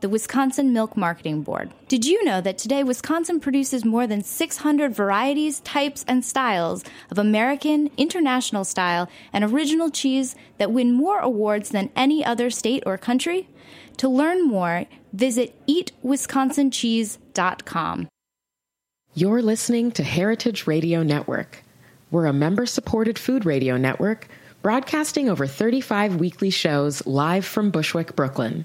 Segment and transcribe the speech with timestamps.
[0.00, 1.74] the Wisconsin Milk Marketing Board.
[1.88, 7.18] Did you know that today Wisconsin produces more than 600 varieties, types, and styles of
[7.18, 12.96] American, international style, and original cheese that win more awards than any other state or
[12.96, 13.48] country?
[13.98, 18.08] To learn more, visit eatwisconsincheese.com.
[19.14, 21.62] You're listening to Heritage Radio Network.
[22.10, 24.28] We're a member supported food radio network
[24.62, 28.64] broadcasting over 35 weekly shows live from Bushwick, Brooklyn.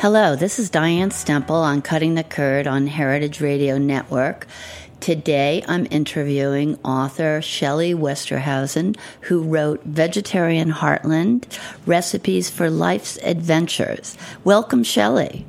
[0.00, 4.46] Hello, this is Diane Stemple on Cutting the Curd on Heritage Radio Network.
[4.98, 11.44] Today I'm interviewing author Shelly Westerhausen, who wrote Vegetarian Heartland
[11.84, 14.16] Recipes for Life's Adventures.
[14.42, 15.44] Welcome, Shelly.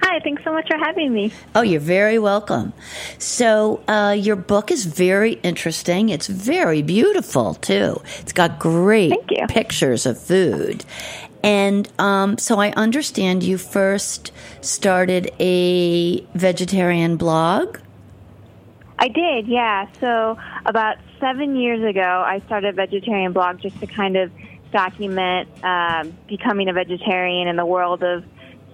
[0.00, 1.32] Hi, thanks so much for having me.
[1.56, 2.72] Oh, you're very welcome.
[3.18, 6.08] So, uh, your book is very interesting.
[6.08, 8.00] It's very beautiful, too.
[8.20, 9.12] It's got great
[9.48, 10.84] pictures of food.
[11.44, 14.32] And um, so, I understand you first
[14.62, 17.78] started a vegetarian blog.
[18.98, 19.86] I did, yeah.
[20.00, 24.32] So about seven years ago, I started a vegetarian blog just to kind of
[24.72, 28.24] document um, becoming a vegetarian in the world of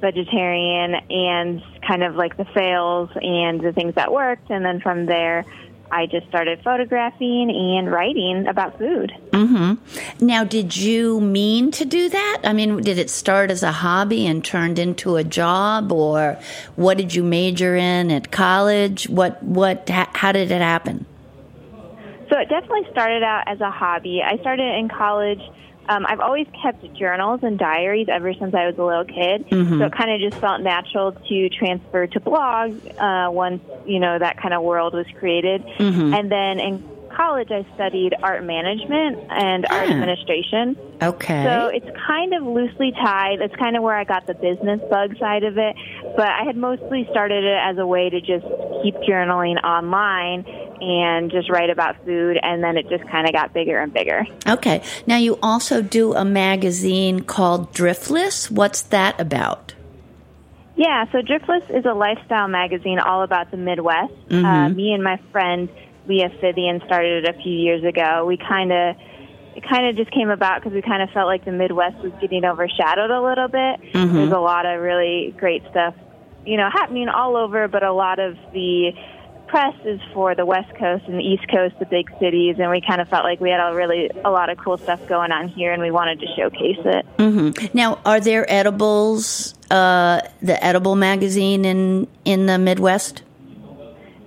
[0.01, 4.49] vegetarian and kind of like the fails and the things that worked.
[4.49, 5.45] And then from there,
[5.93, 9.13] I just started photographing and writing about food.
[9.33, 9.75] hmm
[10.21, 12.41] Now, did you mean to do that?
[12.45, 16.39] I mean, did it start as a hobby and turned into a job, or
[16.77, 19.09] what did you major in at college?
[19.09, 21.07] What, what, how did it happen?
[22.29, 24.23] So it definitely started out as a hobby.
[24.23, 25.41] I started in college.
[25.91, 29.47] Um, I've always kept journals and diaries ever since I was a little kid.
[29.81, 34.17] So it kind of just felt natural to transfer to blog uh, once you know
[34.17, 35.65] that kind of world was created.
[36.15, 36.85] And then in
[37.17, 39.93] college, I studied art management and art Ah.
[39.93, 40.77] administration.
[41.03, 41.45] Okay.
[41.45, 43.41] So it's kind of loosely tied.
[43.41, 45.77] That's kind of where I got the business bug side of it.
[46.17, 48.45] But I had mostly started it as a way to just
[48.83, 50.45] keep journaling online
[50.83, 52.39] and just write about food.
[52.43, 54.27] And then it just kind of got bigger and bigger.
[54.49, 54.83] okay.
[55.07, 58.51] Now, you also do a magazine called Driftless.
[58.51, 59.75] What's that about?
[60.77, 64.13] Yeah, so Driftless is a lifestyle magazine all about the Midwest.
[64.31, 65.69] Uh, me and my friend
[66.11, 68.27] Leah Fithian started it a few years ago.
[68.27, 68.97] We kind of
[69.55, 72.13] it kind of just came about because we kind of felt like the Midwest was
[72.21, 73.81] getting overshadowed a little bit.
[74.15, 75.95] There's a lot of really great stuff,
[76.45, 78.93] you know, happening all over, but a lot of the
[79.47, 82.81] press is for the West Coast and the East Coast, the big cities, and we
[82.81, 85.49] kind of felt like we had a really a lot of cool stuff going on
[85.49, 87.07] here, and we wanted to showcase it.
[87.19, 89.55] hmm Now, are there edibles?
[89.71, 93.23] Uh, the edible magazine in in the Midwest.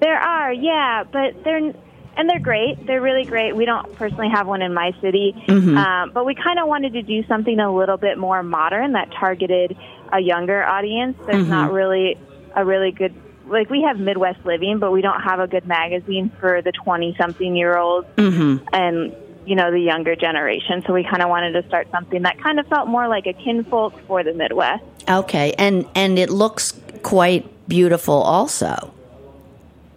[0.04, 1.72] There are, yeah, but they're
[2.18, 2.86] and they're great.
[2.86, 3.56] They're really great.
[3.56, 5.78] We don't personally have one in my city, mm-hmm.
[5.78, 9.12] um, but we kind of wanted to do something a little bit more modern that
[9.18, 9.78] targeted
[10.12, 11.18] a younger audience.
[11.26, 11.50] There's mm-hmm.
[11.50, 12.18] not really
[12.54, 13.16] a really good
[13.48, 17.16] like we have Midwest Living, but we don't have a good magazine for the twenty
[17.18, 18.66] something year olds mm-hmm.
[18.74, 19.16] and
[19.46, 20.84] you know the younger generation.
[20.86, 23.34] So we kind of wanted to start something that kind of felt more like a
[23.34, 24.84] kinfolk for the Midwest.
[25.10, 28.94] Okay, and and it looks quite beautiful, also.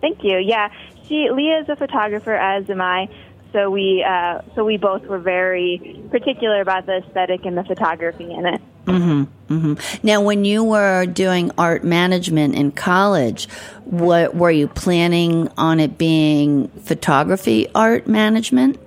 [0.07, 0.39] Thank you.
[0.39, 0.71] Yeah,
[1.09, 3.09] she Leah is a photographer, as am I.
[3.53, 8.33] So we uh, so we both were very particular about the aesthetic and the photography
[8.33, 8.61] in it.
[8.85, 10.07] Mm-hmm.
[10.07, 13.49] Now, when you were doing art management in college,
[13.85, 18.79] what were you planning on it being photography art management?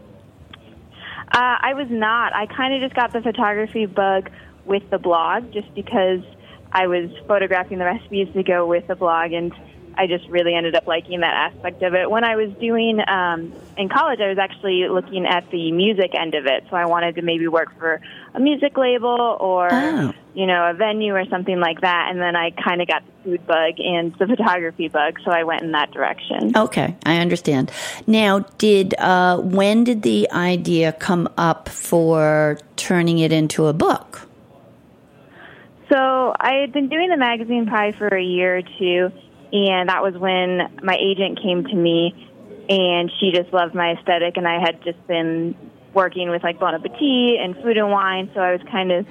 [1.33, 2.33] Uh, I was not.
[2.33, 4.29] I kind of just got the photography bug
[4.63, 6.21] with the blog, just because
[6.71, 9.53] I was photographing the recipes to go with the blog, and
[9.99, 12.09] I just really ended up liking that aspect of it.
[12.09, 16.35] When I was doing um, in college, I was actually looking at the music end
[16.35, 17.99] of it, so I wanted to maybe work for
[18.33, 20.13] a music label or Oh.
[20.33, 22.07] you know a venue or something like that.
[22.09, 25.43] And then I kind of got the food bug and the photography bug, so I
[25.43, 26.55] went in that direction.
[26.55, 27.69] Okay, I understand.
[28.07, 34.21] Now, did uh, when did the idea come up for turning it into a book?
[35.89, 39.11] So I had been doing the magazine probably for a year or two,
[39.51, 42.13] and that was when my agent came to me,
[42.69, 45.55] and she just loved my aesthetic, and I had just been
[45.93, 49.07] working with like Bon Appetit and Food and Wine, so I was kind of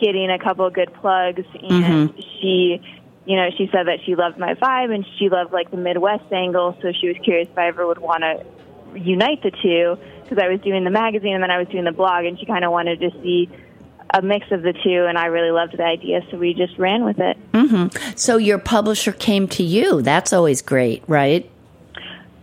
[0.00, 2.20] getting a couple of good plugs, and mm-hmm.
[2.40, 2.80] she.
[3.24, 6.32] You know, she said that she loved my vibe and she loved like the Midwest
[6.32, 9.96] angle, so she was curious if I ever would want to unite the two.
[10.24, 12.46] Because I was doing the magazine and then I was doing the blog, and she
[12.46, 13.48] kind of wanted to see
[14.14, 17.04] a mix of the two, and I really loved the idea, so we just ran
[17.04, 17.36] with it.
[18.18, 20.02] So your publisher came to you.
[20.02, 21.48] That's always great, right?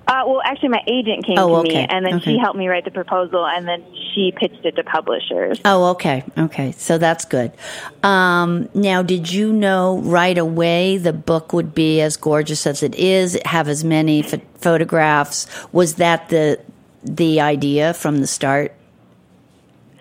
[0.08, 1.82] Uh, well, actually, my agent came Oh, to okay.
[1.82, 2.32] me, and then Okay.
[2.34, 3.84] she helped me write the proposal, and then
[4.16, 5.62] she pitched it to publishers.
[5.64, 6.72] Oh, okay, okay.
[6.72, 7.52] So that's good.
[8.02, 12.96] Um, now, did you know right away the book would be as gorgeous as it
[12.96, 15.46] is, have as many ph- photographs?
[15.72, 16.60] Was that the
[17.04, 18.74] the idea from the start?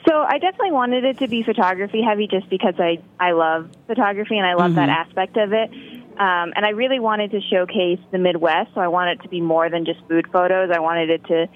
[0.08, 4.38] So I definitely wanted it to be photography heavy, just because I I love photography
[4.38, 5.08] and I love that mm-hmm.
[5.08, 5.70] aspect of it.
[6.18, 9.42] Um, and I really wanted to showcase the Midwest, so I wanted it to be
[9.42, 10.70] more than just food photos.
[10.74, 11.46] I wanted it to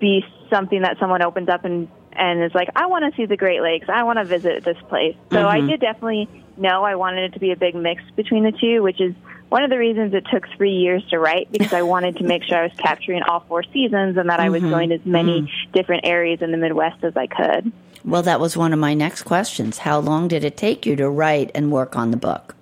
[0.00, 3.36] be something that someone opens up and and is like, I want to see the
[3.36, 3.86] Great Lakes.
[3.88, 5.16] I want to visit this place.
[5.30, 5.68] So I mm-hmm.
[5.68, 9.00] did definitely know I wanted it to be a big mix between the two, which
[9.00, 9.14] is
[9.48, 12.42] one of the reasons it took three years to write because I wanted to make
[12.42, 15.02] sure I was capturing all four seasons and that I was going mm-hmm.
[15.02, 17.72] to as many different areas in the Midwest as I could.
[18.04, 19.78] Well, that was one of my next questions.
[19.78, 22.56] How long did it take you to write and work on the book?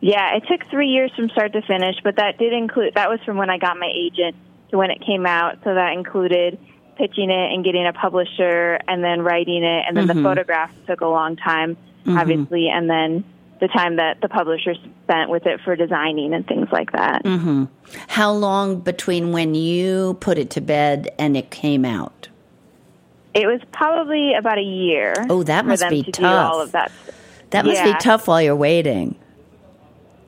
[0.00, 3.20] Yeah, it took three years from start to finish, but that did include that was
[3.24, 4.36] from when I got my agent
[4.70, 5.58] to when it came out.
[5.64, 6.58] So that included
[6.96, 11.00] pitching it and getting a publisher and then writing it, and then the photographs took
[11.00, 11.76] a long time,
[12.06, 13.24] obviously, and then
[13.60, 14.74] the time that the publisher
[15.04, 17.24] spent with it for designing and things like that.
[17.24, 17.64] Mm-hmm.
[18.08, 22.28] How long between when you put it to bed and it came out?
[23.36, 25.14] It was probably about a year.
[25.28, 26.52] Oh, that must be to tough.
[26.54, 26.90] All of that.
[27.50, 27.92] That must Yeah.
[27.92, 29.14] be tough while you're waiting.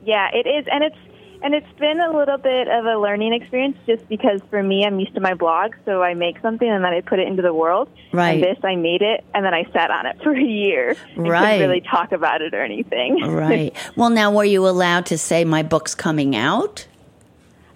[0.05, 0.95] Yeah, it is, and it's
[1.41, 4.99] and it's been a little bit of a learning experience just because for me, I'm
[4.99, 7.53] used to my blog, so I make something and then I put it into the
[7.53, 7.87] world.
[8.11, 8.31] Right.
[8.31, 10.97] And this, I made it, and then I sat on it for a year.
[11.15, 11.53] and Right.
[11.53, 13.23] Couldn't really talk about it or anything.
[13.33, 13.73] Right.
[13.95, 16.85] well, now were you allowed to say my book's coming out?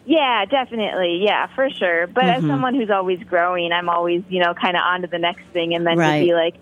[0.06, 1.24] Yeah, definitely.
[1.24, 2.08] Yeah, for sure.
[2.08, 2.46] But Mm-hmm.
[2.46, 5.44] as someone who's always growing, I'm always, you know, kind of on to the next
[5.54, 6.20] thing, and then Right.
[6.20, 6.56] to be like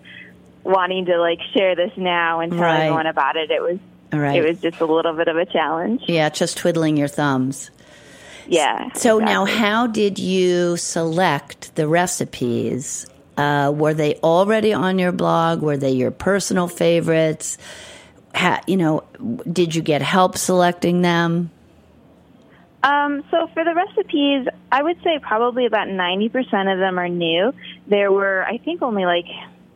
[0.64, 2.82] wanting to like share this now and tell Right.
[2.84, 3.50] everyone about it.
[3.50, 3.78] It was.
[4.12, 4.36] Right.
[4.36, 6.02] It was just a little bit of a challenge.
[6.06, 7.70] Yeah, just twiddling your thumbs.
[8.46, 8.92] Yeah.
[8.94, 13.06] So now, how did you select the recipes?
[13.38, 15.62] Uh, were they already on your blog?
[15.62, 17.56] Were they your personal favorites?
[18.34, 19.04] Ha, you know,
[19.50, 21.50] did you get help selecting them?
[22.82, 27.52] Um, so for the recipes, I would say probably about 90% of them are new.
[27.86, 29.26] There were, I think, only like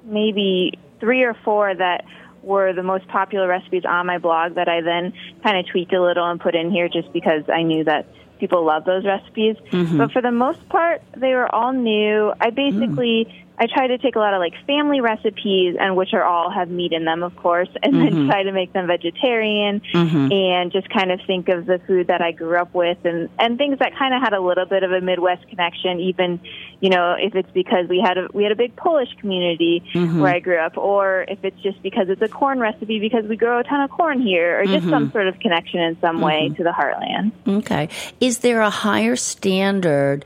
[0.05, 2.05] maybe three or four that
[2.43, 6.03] were the most popular recipes on my blog that I then kind of tweaked a
[6.03, 8.07] little and put in here just because I knew that
[8.39, 9.57] people love those recipes.
[9.99, 12.33] But for the most part, they were all new.
[12.41, 16.23] I basically I try to take a lot of like family recipes and which are
[16.23, 18.31] all have meat in them, of course, and then mm-hmm.
[18.31, 20.33] try to make them vegetarian mm-hmm.
[20.33, 23.57] and just kind of think of the food that I grew up with and and
[23.57, 26.01] things that kind of had a little bit of a Midwest connection.
[26.01, 26.41] Even
[26.81, 30.21] you know if it's because we had a we had a big Polish community mm-hmm.
[30.21, 33.37] where I grew up, or if it's just because it's a corn recipe because we
[33.37, 36.51] grow a ton of corn here, or just some sort of connection in some way
[36.57, 37.33] to the heartland.
[37.47, 37.89] Okay.
[38.21, 40.25] Is there a higher standard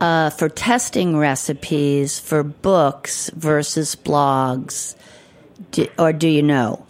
[0.00, 4.96] uh, for testing recipes for books versus blogs?
[5.72, 6.86] Do, or do you know?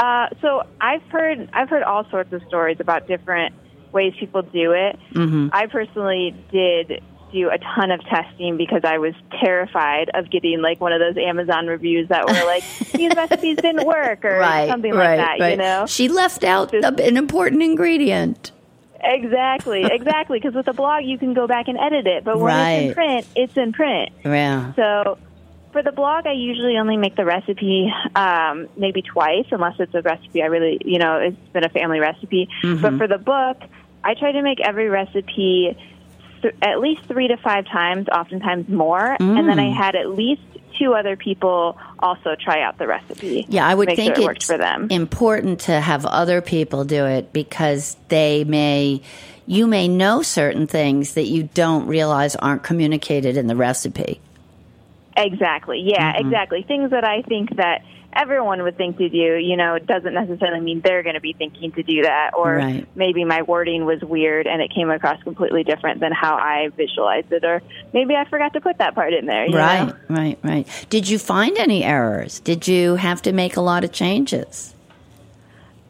[0.00, 3.54] Uh, so I've heard I've heard all sorts of stories about different
[3.92, 4.98] ways people do it.
[5.12, 5.48] Mm-hmm.
[5.52, 7.02] I personally did
[7.32, 11.16] do a ton of testing because I was terrified of getting like one of those
[11.16, 15.50] Amazon reviews that were like these recipes didn't work or something like that.
[15.50, 18.52] You know, She left out a- an important ingredient.
[19.02, 20.38] Exactly, exactly.
[20.38, 22.94] Because with a blog, you can go back and edit it, but when it's in
[22.94, 24.10] print, it's in print.
[24.24, 24.74] Yeah.
[24.74, 25.18] So
[25.72, 30.02] for the blog, I usually only make the recipe um, maybe twice, unless it's a
[30.02, 32.48] recipe I really, you know, it's been a family recipe.
[32.80, 33.58] But for the book,
[34.02, 35.76] I try to make every recipe
[36.42, 40.42] th- at least three to five times, oftentimes more, and then I had at least
[40.80, 43.46] two other people also try out the recipe.
[43.48, 44.88] Yeah, I would think sure it it's for them.
[44.90, 49.02] important to have other people do it because they may,
[49.46, 54.20] you may know certain things that you don't realize aren't communicated in the recipe.
[55.16, 55.80] Exactly.
[55.84, 56.26] Yeah, Mm-hmm.
[56.26, 56.62] exactly.
[56.62, 60.60] Things that I think that everyone would think to do, you know, it doesn't necessarily
[60.60, 62.32] mean they're going to be thinking to do that.
[62.36, 62.86] Or Right.
[62.96, 67.32] maybe my wording was weird and it came across completely different than how I visualized
[67.32, 67.44] it.
[67.44, 67.62] Or
[67.92, 69.46] maybe I forgot to put that part in there.
[69.46, 69.94] you Right, know?
[70.08, 70.86] right, right.
[70.90, 72.40] Did you find any errors?
[72.40, 74.74] Did you have to make a lot of changes?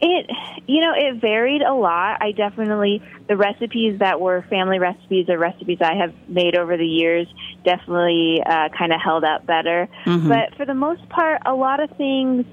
[0.03, 0.31] It,
[0.67, 2.19] you know, it varied a lot.
[2.23, 6.87] I definitely, the recipes that were family recipes or recipes I have made over the
[6.87, 7.29] years
[7.65, 9.89] definitely uh, kind of held up better.
[10.29, 12.47] But for the most part, a lot of things,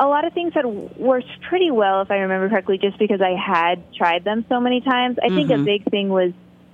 [0.00, 3.34] a lot of things had worked pretty well, if I remember correctly, just because I
[3.36, 5.18] had tried them so many times.
[5.22, 6.32] I think a big thing was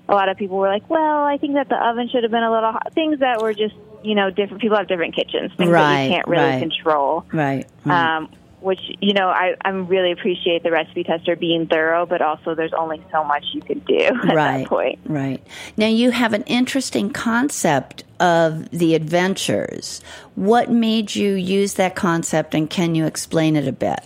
[0.09, 2.45] a lot of people were like, well, I think that the oven should have been
[2.45, 2.93] a little hot.
[2.95, 4.63] Things that were just, you know, different.
[4.63, 6.61] People have different kitchens, things that Right, you can't really right.
[6.61, 7.67] control Right.
[7.85, 8.17] right.
[8.17, 8.29] um,
[8.61, 12.73] which you know I I really appreciate the recipe tester being thorough, but also there's
[12.73, 14.59] only so much you can do at right.
[14.59, 14.99] that point.
[15.05, 15.45] Right.
[15.77, 20.03] Now you have an interesting concept of the adventures.
[20.35, 24.01] What made you use that concept and can you explain it a bit?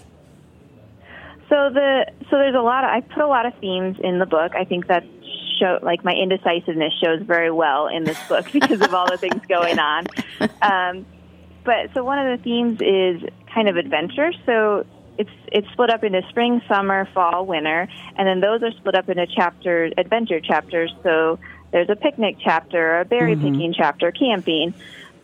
[1.49, 4.26] So the so there's a lot of I put a lot of themes in the
[4.26, 4.52] book.
[4.54, 5.04] I think that
[5.59, 9.40] show like my indecisiveness shows very well in this book because of all the things
[9.49, 10.06] going on.
[10.61, 11.06] Um,
[11.64, 14.32] but so one of the themes is kind of adventure.
[14.47, 14.85] So
[15.18, 19.09] it's it's split up into spring, summer, fall, winter, and then those are split up
[19.09, 20.92] into chapter adventure chapters.
[21.02, 21.38] So
[21.71, 24.75] there's a picnic chapter, a berry picking chapter, camping,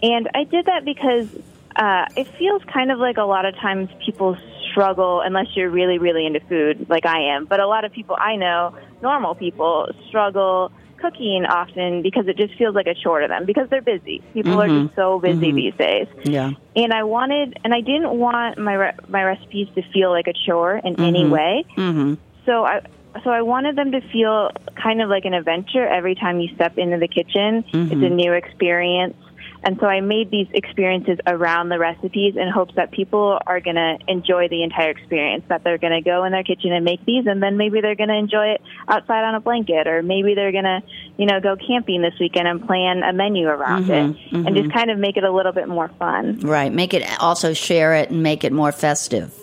[0.02, 1.28] and I did that because
[1.76, 4.36] uh, it feels kind of like a lot of times people
[4.70, 7.46] struggle unless you're really really into food like I am.
[7.46, 10.70] But a lot of people I know, normal people, struggle
[11.00, 14.22] cooking often because it just feels like a chore to them because they're busy.
[14.34, 14.94] People are just mm-hmm.
[14.96, 15.56] so busy mm-hmm.
[15.56, 16.50] these days Yeah.
[16.76, 20.34] and I wanted, and I didn't want my re- my recipes to feel like a
[20.46, 21.02] chore in mm-hmm.
[21.02, 21.64] any way.
[21.76, 22.14] Mm-hmm.
[22.46, 22.82] So I
[23.24, 24.50] so I wanted them to feel
[24.80, 27.64] kind of like an adventure every time you step into the kitchen.
[27.72, 29.16] It's a new experience.
[29.62, 33.76] And so I made these experiences around the recipes in hopes that people are going
[33.76, 37.04] to enjoy the entire experience, that they're going to go in their kitchen and make
[37.04, 40.34] these, and then maybe they're going to enjoy it outside on a blanket, or maybe
[40.34, 40.82] they're going to,
[41.16, 44.68] you know, go camping this weekend and plan a menu around it, mm-hmm, and just
[44.68, 44.78] mm-hmm.
[44.78, 46.40] kind of make it a little bit more fun.
[46.40, 46.72] Right.
[46.72, 49.34] Make it also share it and make it more festive.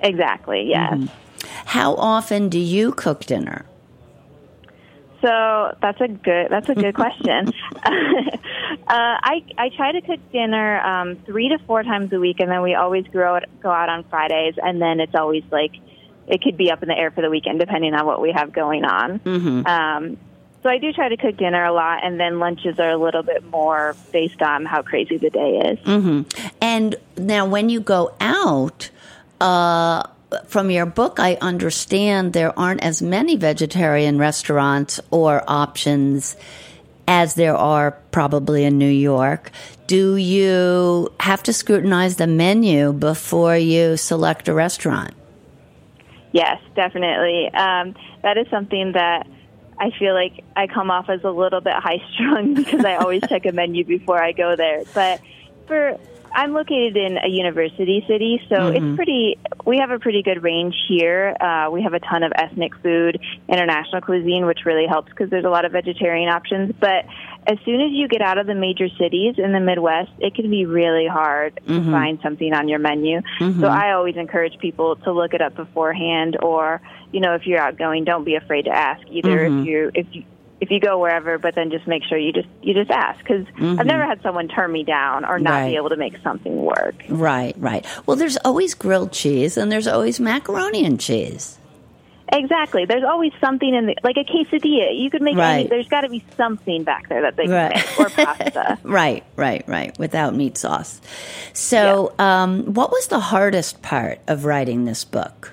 [0.00, 0.94] Exactly, yes.
[0.94, 1.46] Mm-hmm.
[1.66, 3.66] How often do you cook dinner?
[5.20, 7.48] So that's a good that's a good question.
[7.74, 7.90] uh,
[8.86, 12.62] I I try to cook dinner um, three to four times a week, and then
[12.62, 15.72] we always grow go out on Fridays, and then it's always like
[16.28, 18.52] it could be up in the air for the weekend depending on what we have
[18.52, 19.18] going on.
[19.20, 19.66] Mm-hmm.
[19.66, 20.18] Um,
[20.62, 23.22] so I do try to cook dinner a lot, and then lunches are a little
[23.22, 25.78] bit more based on how crazy the day is.
[25.78, 26.48] Mm-hmm.
[26.60, 28.90] And now, when you go out,
[29.40, 30.02] uh,
[30.48, 36.36] from your book, I understand there aren't as many vegetarian restaurants or options
[37.06, 39.50] as there are probably in New York.
[39.86, 45.14] Do you have to scrutinize the menu before you select a restaurant?
[46.32, 47.50] Yes, definitely.
[47.52, 49.26] Um, that is something that
[49.78, 53.22] I feel like I come off as a little bit high strung because I always
[53.28, 54.84] check a menu before I go there.
[54.94, 55.20] But
[55.66, 55.98] for
[56.32, 58.96] I'm located in a university city, so it's mm-hmm.
[58.96, 59.38] pretty.
[59.64, 61.36] We have a pretty good range here.
[61.40, 65.44] Uh, we have a ton of ethnic food, international cuisine, which really helps because there's
[65.44, 66.72] a lot of vegetarian options.
[66.78, 67.06] But
[67.46, 70.50] as soon as you get out of the major cities in the Midwest, it can
[70.50, 71.90] be really hard to mm-hmm.
[71.90, 73.20] find something on your menu.
[73.38, 73.64] So mm-hmm.
[73.64, 76.80] I always encourage people to look it up beforehand, or
[77.12, 79.46] you know, if you're outgoing, don't be afraid to ask either.
[79.46, 80.24] If you if you
[80.60, 83.46] if you go wherever, but then just make sure you just you just ask because
[83.56, 85.70] I've never had someone turn me down or not Right.
[85.70, 87.04] be able to make something work.
[87.08, 87.86] Right, right.
[88.06, 91.58] Well, there's always grilled cheese and there's always macaroni and cheese.
[92.30, 92.84] Exactly.
[92.84, 94.98] There's always something in the like a quesadilla.
[95.00, 95.68] You could make any, Right.
[95.70, 97.74] there's got to be something back there that they can Right.
[97.74, 98.78] make or pasta.
[98.84, 99.98] Right, right, right.
[99.98, 101.00] Without meat sauce.
[101.54, 105.52] So, um, what was the hardest part of writing this book?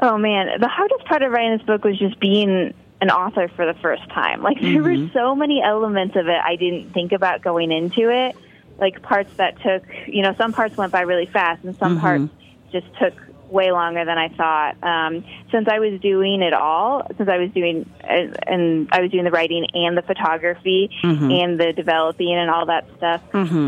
[0.00, 3.66] Oh man, the hardest part of writing this book was just being an author for
[3.66, 4.42] the first time.
[4.42, 5.12] Like there were mm-hmm.
[5.12, 8.34] so many elements of it I didn't think about going into it.
[8.78, 12.00] Like parts that took, you know, some parts went by really fast and some mm-hmm.
[12.00, 12.28] parts
[12.72, 13.14] just took
[13.50, 14.82] way longer than I thought.
[14.82, 19.10] Um, since I was doing it all, since I was doing uh, and I was
[19.10, 21.30] doing the writing and the photography mm-hmm.
[21.30, 23.20] and the developing and all that stuff,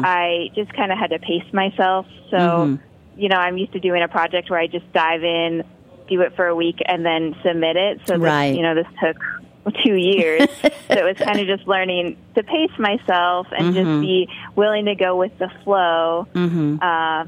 [0.03, 2.07] I just kind of had to pace myself.
[2.31, 2.79] So,
[3.17, 5.63] you know, I'm used to doing a project where I just dive in,
[6.09, 8.01] do it for a week, and then submit it.
[8.07, 8.49] So, Right.
[8.51, 9.17] this, you know, this took
[9.85, 10.49] two years.
[10.63, 14.95] so it was kind of just learning to pace myself and just be willing to
[14.95, 16.29] go with the flow.
[16.81, 17.25] Uh,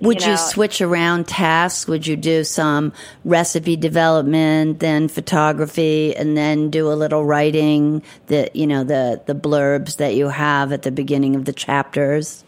[0.00, 1.88] Would you, know, switch around tasks?
[1.88, 2.92] Would you do some
[3.24, 8.02] recipe development, then photography, and then do a little writing?
[8.28, 12.44] The you know the the blurbs that you have at the beginning of the chapters.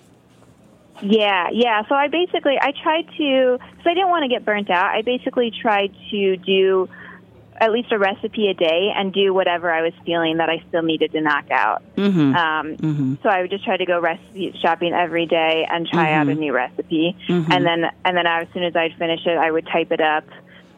[1.03, 1.83] Yeah, yeah.
[1.89, 4.95] So I basically I tried to because I didn't want to get burnt out.
[4.95, 6.89] I basically tried to do
[7.57, 10.83] at least a recipe a day and do whatever I was feeling that I still
[10.83, 11.83] needed to knock out.
[11.97, 12.35] Mm-hmm.
[12.35, 12.77] Um,
[13.23, 16.35] So I would just try to go recipe shopping every day and try out a
[16.35, 17.17] new recipe,
[17.53, 20.25] and then and then as soon as I'd finish it, I would type it up.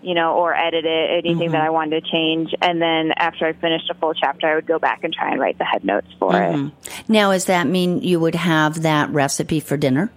[0.05, 1.67] You know, or edit it, anything that mm-hmm.
[1.67, 2.55] I wanted to change.
[2.61, 5.41] And then after I finished a full chapter, I would go back and try and
[5.41, 6.55] write the head notes for it.
[6.55, 7.13] Mm-hmm.
[7.13, 10.13] Now, does that mean you would have that recipe for dinner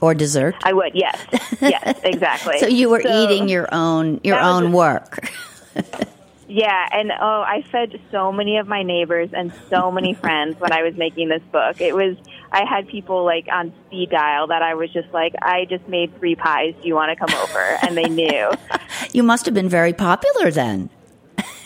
[0.00, 0.56] or dessert?
[0.62, 1.18] I would, yes.
[1.60, 2.58] Yes, exactly.
[2.60, 5.30] So you were So- eating your own your own a- work.
[6.50, 10.72] Yeah, and oh, I fed so many of my neighbors and so many friends when
[10.72, 11.80] I was making this book.
[11.80, 12.16] It was
[12.50, 16.18] I had people like on speed dial that I was just like, I just made
[16.18, 16.74] three pies.
[16.82, 17.78] Do you want to come over?
[17.82, 18.50] And they knew
[19.12, 20.90] You must have been very popular then.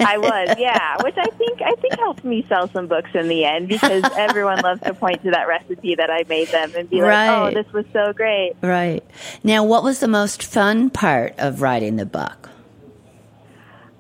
[0.00, 0.56] I was.
[0.58, 4.04] Yeah, which I think I think helped me sell some books in the end because
[4.16, 7.50] everyone loves to point to that recipe that I made them and be like, oh,
[7.54, 8.52] this was so great.
[8.60, 9.02] Right.
[9.42, 12.50] Now, what was the most fun part of writing the book?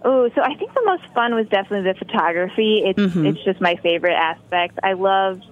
[0.04, 2.82] Oh, so I think the most fun was definitely the photography.
[2.84, 3.26] It's mm-hmm.
[3.26, 4.78] it's just my favorite aspect.
[4.82, 5.44] I loved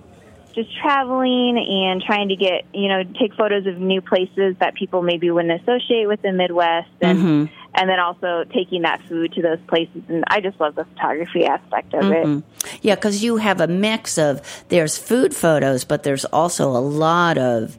[0.55, 5.01] just traveling and trying to get you know take photos of new places that people
[5.01, 7.55] maybe wouldn't associate with the Midwest, and mm-hmm.
[7.75, 10.03] and then also taking that food to those places.
[10.09, 12.27] And I just love the photography aspect of it.
[12.27, 12.77] Mm-hmm.
[12.83, 17.39] Yeah, because you have a mix of there's food photos, but there's also a lot
[17.39, 17.79] of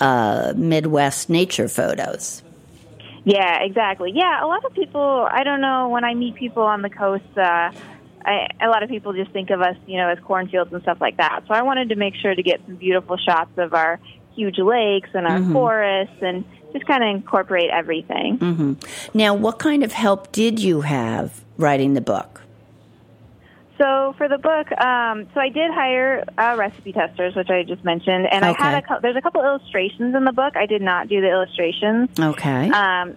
[0.00, 2.44] uh, Midwest nature photos.
[3.24, 4.12] Yeah, exactly.
[4.14, 5.28] Yeah, a lot of people.
[5.30, 7.24] I don't know when I meet people on the coast.
[7.36, 7.70] Uh,
[8.24, 10.98] I, a lot of people just think of us, you know, as cornfields and stuff
[11.00, 11.44] like that.
[11.48, 14.00] So I wanted to make sure to get some beautiful shots of our
[14.34, 18.78] huge lakes and our forests, and just kind of incorporate everything.
[19.12, 22.41] Now, what kind of help did you have writing the book?
[23.82, 27.82] So for the book, um, so I did hire uh, recipe testers, which I just
[27.82, 28.94] mentioned, and I had a Okay.
[29.02, 30.56] there's a couple illustrations in the book.
[30.56, 32.08] I did not do the illustrations.
[32.16, 32.70] Okay.
[32.70, 33.16] Um,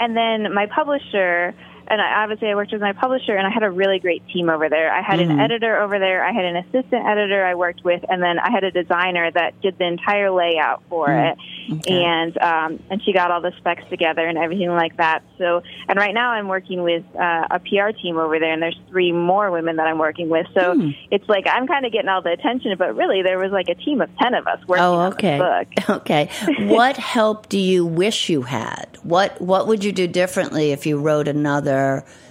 [0.00, 1.54] and then my publisher,
[1.90, 4.50] and I, obviously I worked with my publisher, and I had a really great team
[4.50, 4.92] over there.
[4.92, 8.22] I had an editor over there, I had an assistant editor I worked with, and
[8.22, 11.38] then I had a designer that did the entire layout for it.
[11.86, 15.22] And um, and she got all the specs together and everything like that.
[15.38, 18.78] So, and right now I'm working with uh, a PR team over there, and there's
[18.88, 20.46] three more women that I'm working with.
[20.54, 23.68] So it's like I'm kind of getting all the attention, but really there was like
[23.68, 25.38] a team of ten of us working oh, on okay.
[25.38, 25.98] this book.
[25.98, 26.30] Okay.
[26.60, 28.98] What help do you wish you had?
[29.02, 31.77] What What would you do differently if you wrote another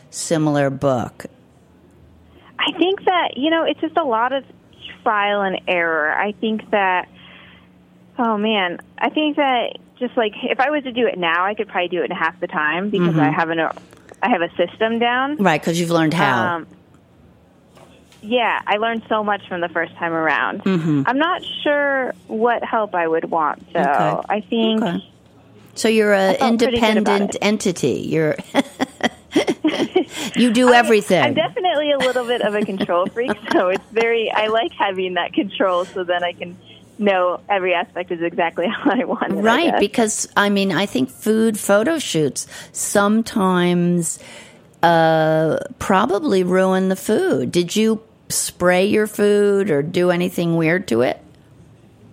[0.09, 1.25] similar book?
[2.59, 4.43] I think that, you know, it's just a lot of
[5.03, 6.11] trial and error.
[6.11, 7.07] I think that,
[8.17, 11.53] oh man, I think that just like if I was to do it now, I
[11.53, 14.49] could probably do it in half the time because I have an, I have a
[14.55, 15.37] system down.
[15.37, 16.57] Right, because you've learned how.
[16.57, 16.67] Um,
[18.21, 20.63] yeah, I learned so much from the first time around.
[20.65, 23.79] I'm not sure what help I would want, though.
[23.79, 24.25] Okay.
[24.29, 24.83] I think.
[24.83, 25.11] Okay.
[25.75, 28.01] so you're an felt pretty good about independent entity.
[28.07, 28.35] You're
[30.35, 31.21] you do everything.
[31.21, 34.31] I'm definitely a little bit of a control freak, so it's very.
[34.31, 36.57] I like having that control, so then I can
[36.99, 39.35] know every aspect is exactly how I want it.
[39.35, 39.79] Right, guess.
[39.79, 44.19] because I mean, I think food photo shoots sometimes
[44.81, 47.51] uh, probably ruin the food.
[47.51, 51.21] Did you spray your food or do anything weird to it?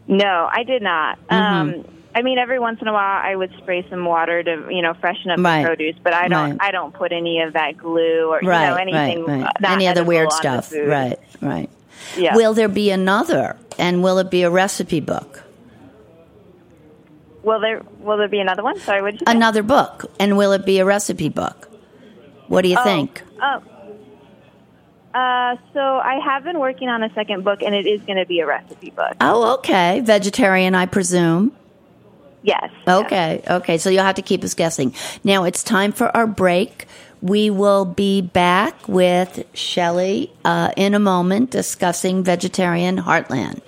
[0.07, 1.19] no, I did not.
[1.29, 1.81] Mm-hmm.
[1.81, 4.83] Um, I mean, every once in a while, I would spray some water to you
[4.83, 5.63] know freshen up Right.
[5.63, 6.51] the produce, but I don't.
[6.51, 6.69] Right.
[6.69, 9.25] I don't put any of that glue or Right, you know anything.
[9.25, 9.71] right, right.
[9.71, 10.73] Any other weird stuff?
[10.73, 11.69] Right, right.
[12.17, 12.37] Yeah.
[12.37, 13.57] Will there be another?
[13.79, 15.43] And will it be a recipe book?
[17.43, 18.79] will there will there be another one?
[18.81, 19.33] Sorry, did you say?
[19.33, 20.11] Another book?
[20.19, 21.69] And will it be a recipe book?
[22.49, 23.23] What do you think?
[23.43, 23.63] Oh.
[25.15, 28.27] Uh, so I have been working on a second book, and it is going to
[28.27, 29.15] be a recipe book.
[29.21, 30.01] Oh, okay.
[30.01, 31.53] Vegetarian, I presume.
[32.45, 32.71] Yes.
[32.87, 33.79] Okay, okay.
[33.79, 34.95] So you'll have to keep us guessing.
[35.25, 36.87] Now it's time for our break.
[37.23, 43.63] We will be back with Shelly uh, in a moment discussing Vegetarian Heartland.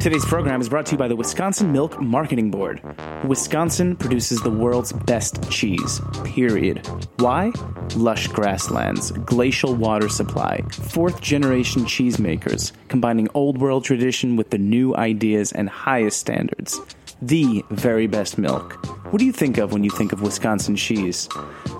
[0.00, 2.80] Today's program is brought to you by the Wisconsin Milk Marketing Board.
[3.22, 6.86] Wisconsin produces the world's best cheese, period.
[7.18, 7.52] Why?
[7.96, 14.96] Lush grasslands, glacial water supply, fourth generation cheesemakers, combining old world tradition with the new
[14.96, 16.80] ideas and highest standards.
[17.22, 18.86] The very best milk.
[19.12, 21.28] What do you think of when you think of Wisconsin cheese?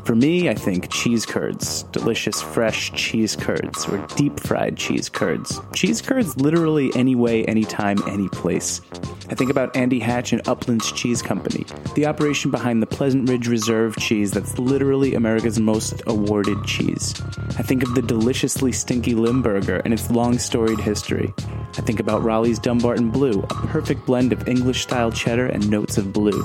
[0.05, 5.59] For me, I think cheese curds, delicious fresh cheese curds, or deep fried cheese curds.
[5.73, 8.83] Cheese curds literally any way, anytime, any place.
[9.31, 13.47] I think about Andy Hatch and Uplands Cheese Company, the operation behind the Pleasant Ridge
[13.47, 17.15] Reserve cheese that's literally America's most awarded cheese.
[17.59, 21.33] I think of the deliciously stinky Limburger and its long storied history.
[21.79, 25.99] I think about Roelli's Dunbarton Blue, a perfect blend of English style cheddar and notes
[25.99, 26.43] of blue.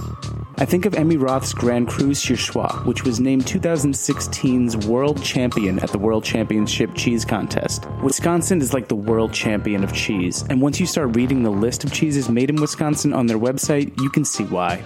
[0.58, 5.92] I think of Emmi Roth's Grand Cru Surchoix, which was named 2016's World Champion at
[5.92, 7.86] the World Championship Cheese Contest.
[8.02, 11.84] Wisconsin is like the world champion of cheese, and once you start reading the list
[11.84, 14.82] of cheeses made in Wisconsin on their website, you can see why.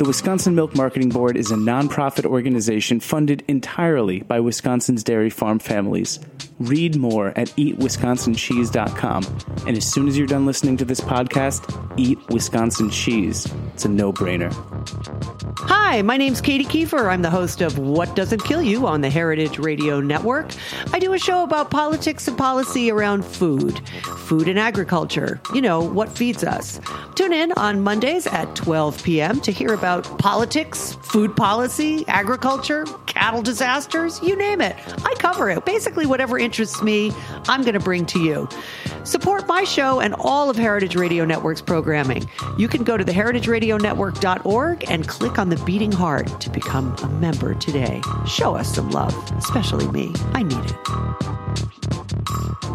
[0.00, 5.58] The Wisconsin Milk Marketing Board is a nonprofit organization funded entirely by Wisconsin's dairy farm
[5.58, 6.18] families.
[6.58, 9.26] Read more at eatwisconsincheese.com.
[9.66, 13.46] And as soon as you're done listening to this podcast, eat Wisconsin cheese.
[13.74, 14.50] It's a no brainer.
[15.58, 17.10] Hi, my name's Katy Keiffer.
[17.10, 20.52] I'm the host of What Doesn't Kill You on the Heritage Radio Network.
[20.94, 23.86] I do a show about politics and policy around food,
[24.16, 25.40] food and agriculture.
[25.52, 26.80] You know, what feeds us.
[27.16, 29.40] Tune in on Mondays at 12 p.m.
[29.40, 34.76] to hear about politics, food policy, agriculture, cattle disasters, you name it.
[35.04, 35.64] I cover it.
[35.64, 37.12] Basically, whatever interests me,
[37.48, 38.48] I'm going to bring to you.
[39.04, 42.28] Support my show and all of Heritage Radio Network's programming.
[42.58, 47.54] You can go to theheritageradionetwork.org and click on the beating heart to become a member
[47.54, 48.00] today.
[48.26, 50.12] Show us some love, especially me.
[50.32, 52.69] I need it.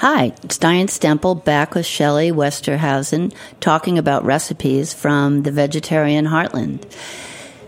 [0.00, 6.90] Hi, it's Diane Stemple back with Shelly Westerhausen talking about recipes from the Vegetarian Heartland.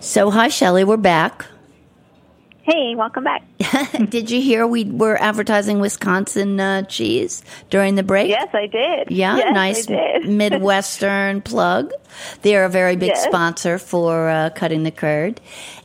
[0.01, 1.45] So, hi, Shelly, we're back.
[2.63, 3.43] Hey, welcome back.
[4.09, 8.31] Did you hear we were advertising Wisconsin uh, cheese during the break?
[8.31, 9.11] Yes, I did.
[9.11, 10.29] Yeah, yes, nice did.
[10.29, 11.93] Midwestern plug.
[12.43, 13.25] They're a very big Yes.
[13.25, 15.41] sponsor for uh, cutting the curd.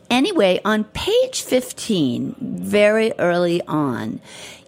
[0.10, 4.22] Anyway, on page 15, very early on,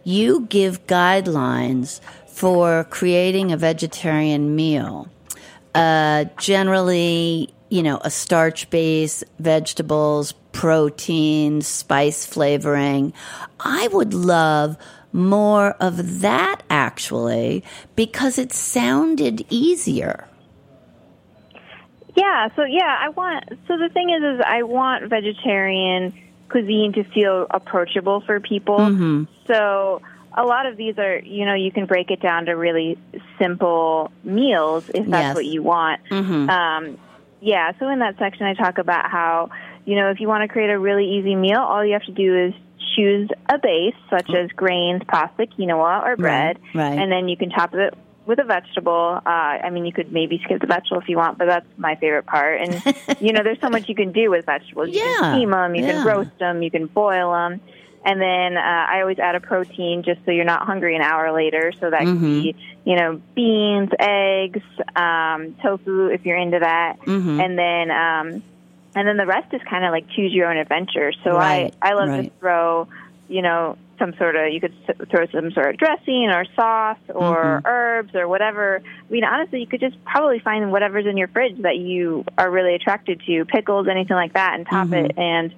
[0.03, 5.09] you give guidelines for creating a vegetarian meal.
[5.75, 13.13] Uh, generally, you know, a starch base, vegetables, protein, spice flavoring.
[13.59, 14.77] I would love
[15.11, 17.63] more of that actually
[17.95, 20.27] because it sounded easier.
[22.15, 26.13] Yeah, so yeah, I want so the thing is is I want vegetarian
[26.49, 28.77] cuisine to feel approachable for people.
[28.77, 29.23] Mm-hmm.
[29.47, 30.01] So
[30.33, 32.97] a lot of these are, you know, you can break it down to really
[33.37, 35.35] simple meals if that's Yes.
[35.35, 36.01] what you want.
[36.09, 36.49] Mhm.
[36.49, 36.97] Um,
[37.41, 39.49] yeah, so in that section I talk about how,
[39.85, 42.11] you know, if you want to create a really easy meal, all you have to
[42.11, 42.53] do is
[42.95, 46.99] choose a base such as grains, pasta, quinoa, or bread, right.
[46.99, 47.93] and then you can top it
[48.29, 49.19] with a vegetable.
[49.25, 51.95] Uh, I mean, you could maybe skip the vegetable if you want, but that's my
[51.95, 52.61] favorite part.
[52.61, 52.81] And
[53.19, 54.89] you know, there's so much you can do with vegetables.
[54.93, 55.91] You Yeah, can steam them, you yeah.
[55.93, 57.61] can roast them, you can boil them.
[58.05, 61.33] And then uh, I always add a protein just so you're not hungry an hour
[61.33, 61.73] later.
[61.81, 62.21] So that Mm-hmm.
[62.21, 64.61] could be, you know, beans, eggs,
[64.95, 67.41] um, tofu if you're into that, Mhm.
[67.41, 68.43] and then um,
[68.95, 71.11] and then the rest is kind of like choose your own adventure.
[71.23, 72.87] So Right, I I love to throw,
[73.27, 74.73] you know, some sort of you could
[75.11, 77.67] throw some sort of dressing or sauce or Mm-hmm.
[77.67, 78.81] herbs or whatever.
[78.83, 82.49] I mean, honestly, you could just probably find whatever's in your fridge that you are
[82.49, 85.05] really attracted to, pickles, anything like that, and top Mm-hmm.
[85.05, 85.53] it and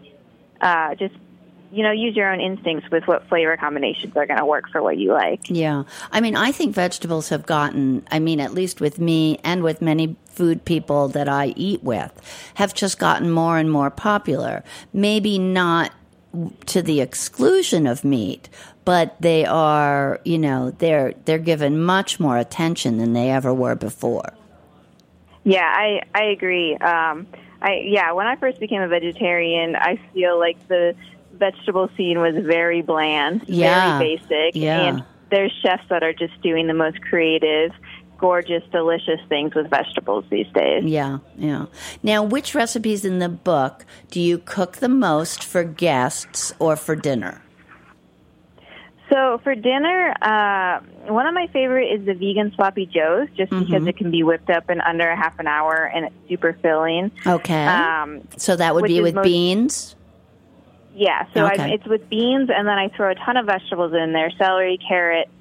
[0.60, 1.15] uh, just
[1.71, 4.82] you know use your own instincts with what flavor combinations are going to work for
[4.84, 5.39] what you like.
[5.49, 5.84] Yeah.
[6.12, 9.82] I mean, I think vegetables have gotten, I mean, at least with me and with
[9.82, 12.12] many food people that I eat with,
[12.56, 14.63] have just gotten more and more popular.
[14.91, 15.91] Maybe not
[16.67, 18.50] to the exclusion of meat,
[18.86, 23.76] but they are, you know, they're they're given much more attention than they ever were
[23.76, 24.34] before.
[25.44, 26.76] Yeah, I I agree.
[26.76, 27.28] Um,
[27.62, 30.96] I yeah, when I first became a vegetarian, I feel like the
[31.34, 34.82] vegetable scene was very bland, Yeah, very basic, yeah.
[34.82, 37.72] and there's chefs that are just doing the most creative,
[38.21, 40.84] gorgeous, delicious things with vegetables these days.
[40.86, 41.65] Yeah, yeah.
[42.03, 46.95] Now, which recipes in the book do you cook the most for guests or for
[46.95, 47.41] dinner?
[49.10, 50.79] So for dinner, uh,
[51.12, 53.65] one of my favorite is the vegan sloppy joes, just Mm-hmm.
[53.65, 56.53] because it can be whipped up in under a half an hour and it's super
[56.62, 57.12] filling.
[57.27, 57.65] Okay.
[57.65, 59.95] Um, so that would be with most- beans?
[60.93, 61.63] Yeah, so Okay.
[61.63, 64.77] I, it's with beans, and then I throw a ton of vegetables in there: celery,
[64.86, 65.31] carrots,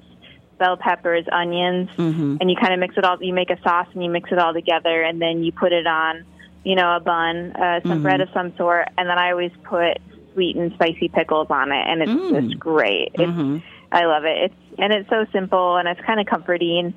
[0.61, 3.17] bell peppers, onions, and you kind of mix it all.
[3.21, 5.87] You make a sauce and you mix it all together, and then you put it
[5.87, 6.23] on,
[6.63, 9.97] you know, a bun, uh, some bread of some sort, and then I always put
[10.33, 12.11] sweet and spicy pickles on it, and it's
[12.49, 13.09] just great.
[13.15, 14.37] It's, I love it.
[14.51, 16.93] It's and it's so simple and it's kind of comforting.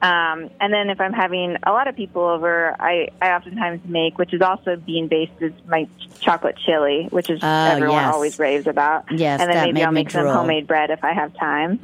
[0.00, 4.16] Um, and then if I'm having a lot of people over, I, I oftentimes make,
[4.16, 5.88] which is also bean based, is my
[6.20, 8.14] chocolate chili, which is Oh, everyone yes.
[8.14, 9.06] always raves about.
[9.10, 11.80] Yes, and then maybe I'll make some homemade bread if I have time.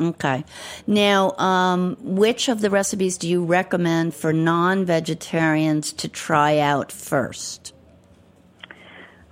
[0.00, 0.44] Okay.
[0.86, 6.90] Now, um, which of the recipes do you recommend for non vegetarians to try out
[6.90, 7.74] first?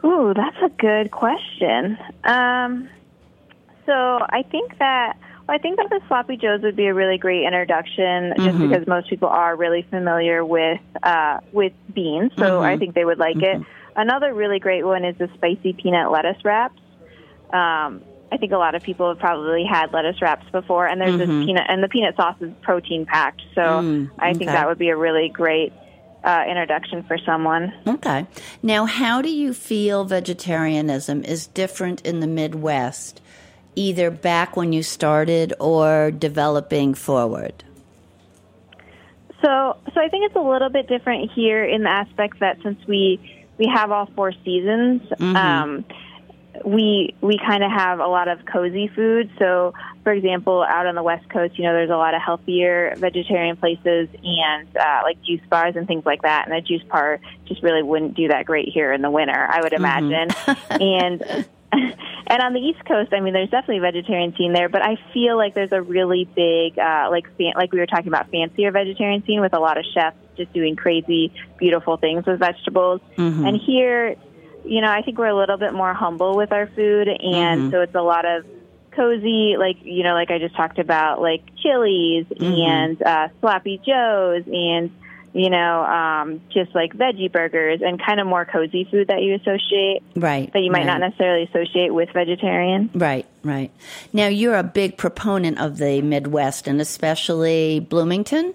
[0.05, 1.99] Ooh, that's a good question.
[2.25, 2.89] Um,
[3.87, 5.17] so I think that
[5.49, 8.87] well, I think that the sloppy joes would be a really great introduction, just because
[8.87, 12.33] most people are really familiar with uh, with beans.
[12.37, 13.63] So I think they would like it.
[13.97, 16.79] Another really great one is the spicy peanut lettuce wraps.
[17.53, 21.17] Um, I think a lot of people have probably had lettuce wraps before, and there's
[21.19, 23.43] this peanut and the peanut sauce is protein packed.
[23.55, 24.53] So I think okay.
[24.53, 25.73] that would be a really great
[26.25, 27.73] uh, introduction for someone.
[27.87, 28.27] Okay.
[28.63, 33.21] Now, how do you feel vegetarianism is different in the Midwest,
[33.75, 37.65] either back when you started or developing forward?
[39.41, 42.85] So, so I think it's a little bit different here in the aspect that since
[42.87, 45.85] we we have all four seasons, um,
[46.65, 49.31] we we kind of have a lot of cozy food.
[49.39, 52.95] So, for example, out on the West Coast, you know, there's a lot of healthier
[52.97, 56.49] vegetarian places and uh, like juice bars and things like that.
[56.49, 59.61] And a juice bar just really wouldn't do that great here in the winter, I
[59.63, 60.29] would imagine.
[60.71, 64.83] and and on the East Coast, I mean, there's definitely a vegetarian scene there, but
[64.83, 68.31] I feel like there's a really big, uh, like, fan- like we were talking about,
[68.31, 73.01] fancier vegetarian scene with a lot of chefs just doing crazy, beautiful things with vegetables.
[73.47, 74.17] And here,
[74.69, 77.81] you know, I think we're a little bit more humble with our food, and so
[77.81, 78.45] it's a lot of
[78.93, 84.45] cozy, like you know, like I just talked about, like chilies and uh, sloppy joes
[84.47, 84.91] and
[85.33, 89.35] you know, um, just like veggie burgers and kind of more cozy food that you
[89.35, 90.53] associate Right.
[90.53, 90.87] that you might right.
[90.87, 92.91] not necessarily associate with vegetarian.
[92.95, 93.71] Right, right.
[94.13, 98.55] Now, you're a big proponent of the Midwest and especially Bloomington.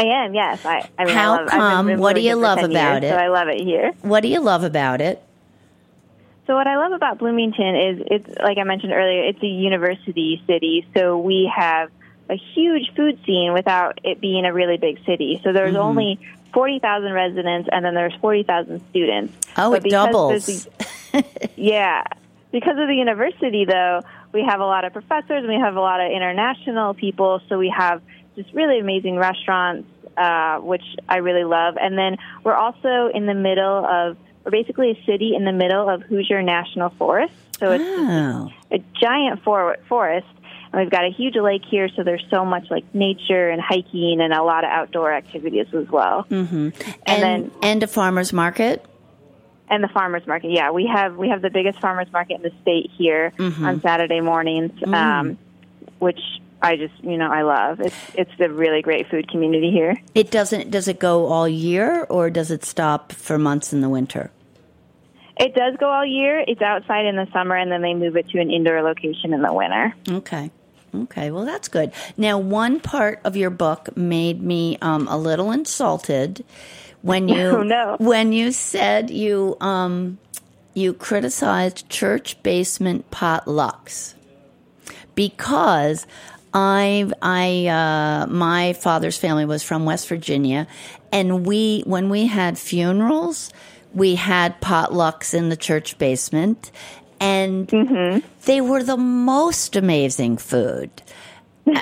[0.00, 0.64] I am, yes.
[0.64, 1.96] I, I mean, How I love, come?
[1.98, 3.14] What do you love about years, it?
[3.14, 3.92] So I love it here.
[4.02, 5.22] What do you love about it?
[6.46, 10.42] So what I love about Bloomington is it's like I mentioned earlier, it's a university
[10.46, 11.90] city, so we have
[12.28, 15.40] a huge food scene without it being a really big city.
[15.44, 15.82] So there's Mm-hmm.
[15.82, 16.20] only
[16.54, 19.34] 40,000 residents and then there's 40,000 students.
[19.56, 20.46] Oh, But it doubles.
[20.46, 21.24] the-
[21.56, 22.02] yeah.
[22.52, 24.00] Because of the university though,
[24.32, 27.58] we have a lot of professors and we have a lot of international people, so
[27.58, 28.02] we have
[28.36, 31.76] just really amazing restaurants uh, which I really love.
[31.80, 35.88] And then we're also in the middle of we're basically a city in the middle
[35.88, 37.32] of Hoosier National Forest.
[37.58, 40.26] So it's Oh, a giant for- forest.
[40.72, 44.20] And we've got a huge lake here, so there's so much like nature and hiking
[44.20, 46.24] and a lot of outdoor activities as well.
[46.30, 46.56] Mm-hmm.
[46.56, 46.74] And,
[47.06, 48.84] and then and a farmer's market.
[49.68, 50.50] and the farmers market.
[50.52, 54.20] Yeah, we have we have the biggest farmers market in the state here on Saturday
[54.20, 55.38] mornings, um,
[55.98, 56.20] which
[56.62, 57.80] I just you know I love.
[57.80, 59.96] It's it's a really great food community here.
[60.14, 60.70] It doesn't.
[60.70, 64.30] Does it go all year, or does it stop for months in the winter?
[65.38, 66.44] It does go all year.
[66.46, 69.40] It's outside in the summer, and then they move it to an indoor location in
[69.40, 69.94] the winter.
[70.08, 70.50] Okay.
[70.94, 71.30] Okay.
[71.30, 71.92] Well, that's good.
[72.18, 76.44] Now, one part of your book made me um, a little insulted
[77.00, 77.96] when you Oh, no.
[77.98, 80.18] when you said you um,
[80.74, 84.12] you criticized church basement potlucks
[85.14, 86.06] because
[86.52, 90.66] I I uh, my father's family was from West Virginia,
[91.12, 93.52] and we when we had funerals,
[93.94, 96.70] we had potlucks in the church basement,
[97.20, 100.90] and they were the most amazing food.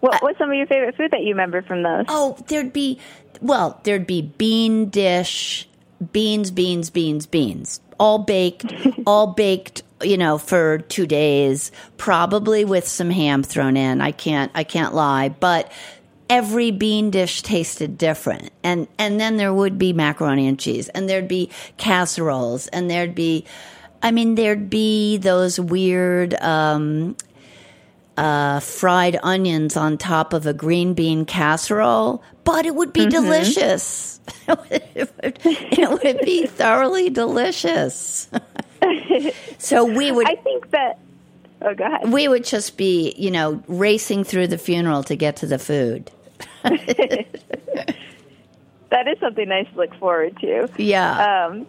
[0.00, 2.06] What, what's some of your favorite food that you remember from those?
[2.08, 2.98] Oh, there'd be
[3.42, 5.68] well, there'd be bean dish,
[6.12, 8.72] beans, beans, beans, beans, all baked,
[9.06, 14.00] all baked, you know, for 2 days, probably with some ham thrown in.
[14.00, 15.70] I can't I can't lie, but
[16.28, 18.50] every bean dish tasted different.
[18.62, 23.14] And and then there would be macaroni and cheese, and there'd be casseroles, and there'd
[23.14, 23.44] be
[24.02, 27.16] I mean, there'd be those weird um,
[28.16, 34.20] uh, fried onions on top of a green bean casserole, but it would be delicious.
[34.48, 38.28] it, would, it would be thoroughly delicious.
[39.58, 40.98] so we would I think that.
[41.62, 42.10] Oh, go ahead.
[42.10, 46.10] we would just be, you know, racing through the funeral to get to the food.
[48.90, 50.68] That is something nice to look forward to.
[50.76, 51.46] Yeah.
[51.46, 51.66] Um,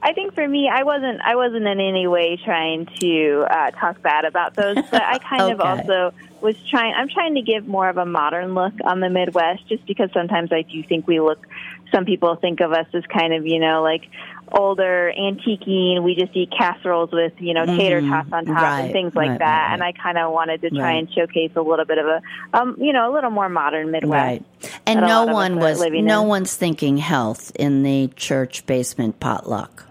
[0.00, 4.00] I think for me, I wasn't I wasn't in any way trying to uh, talk
[4.02, 6.94] bad about those, but I kind of also was trying.
[6.94, 10.52] I'm trying to give more of a modern look on the Midwest, just because sometimes
[10.52, 11.44] I do think we look.
[11.90, 14.08] Some people think of us as kind of you know like
[14.52, 16.02] older, antiquing.
[16.02, 18.64] We just eat casseroles with you know tater tots on top Mm-hmm.
[18.64, 19.66] Right, and things like right, that.
[19.68, 22.22] right, And I kind of wanted to try and showcase a little bit of a
[22.54, 24.12] um you know a little more modern Midwest.
[24.12, 24.44] Right.
[24.86, 26.28] And no lot of us one was no in.
[26.28, 29.84] one's thinking health in the church basement potluck.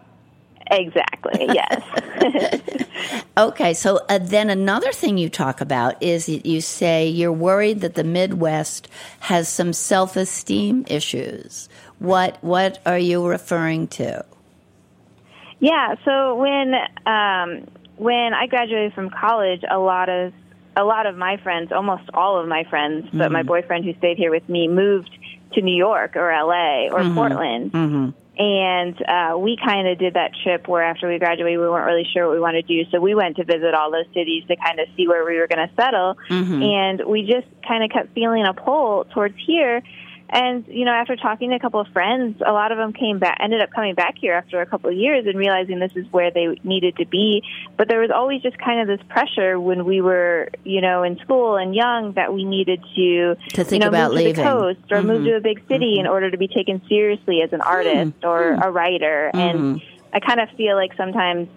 [0.69, 1.47] Exactly.
[1.53, 1.81] Yes.
[3.37, 7.93] Okay, so uh, then another thing you talk about is you say you're worried that
[7.93, 8.87] the Midwest
[9.19, 11.69] has some self-esteem issues.
[11.99, 14.25] What what are you referring to?
[15.59, 15.95] Yeah.
[16.05, 16.73] So when
[17.05, 17.67] um,
[17.97, 20.33] when I graduated from college, a lot of
[20.75, 24.17] a lot of my friends, almost all of my friends, but my boyfriend who stayed
[24.17, 25.09] here with me, moved
[25.53, 27.71] to New York or LA or Portland.
[28.39, 32.07] And uh, we kind of did that trip where after we graduated, we weren't really
[32.13, 32.89] sure what we wanted to do.
[32.91, 35.47] So we went to visit all those cities to kind of see where we were
[35.47, 36.15] going to settle.
[36.61, 39.81] And we just kind of kept feeling a pull towards here.
[40.29, 43.17] And you know, after talking to a couple of friends, a lot of them came
[43.17, 46.05] back, ended up coming back here after a couple of years and realizing this is
[46.11, 47.43] where they needed to be.
[47.77, 51.17] But there was always just kind of this pressure when we were, you know, in
[51.19, 54.43] school and young that we needed to, To think you know, about move to the
[54.43, 55.37] coast or move to mm-hmm.
[55.37, 56.11] a big city in mm-hmm.
[56.11, 57.67] order to be taken seriously as an hmm.
[57.67, 58.61] artist or hmm.
[58.63, 59.31] a writer.
[59.33, 59.97] And mm-hmm.
[60.13, 61.47] I kind of feel like sometimes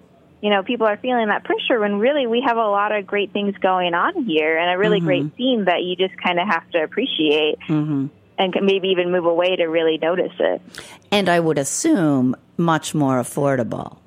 [0.42, 3.30] you know, people are feeling that pressure when really we have a lot of great
[3.30, 6.68] things going on here and a really great scene that you just kind of have
[6.70, 7.58] to appreciate
[8.40, 10.62] and can maybe even move away to really notice it.
[11.12, 13.98] And I would assume much more affordable.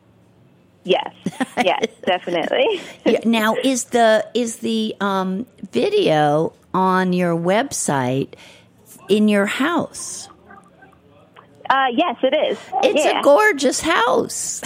[0.84, 1.14] Yes,
[1.64, 2.82] yes, definitely.
[3.06, 8.34] Yeah, now is the is the um, video on your website
[9.08, 10.28] in your house?
[11.70, 12.58] Uh, yes, it is.
[12.84, 13.20] It's yeah.
[13.20, 14.62] a gorgeous house.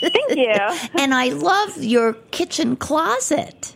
[0.00, 0.54] Thank you.
[0.98, 3.74] and I love your kitchen closet.